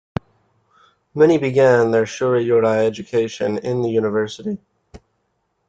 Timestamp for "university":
3.91-4.57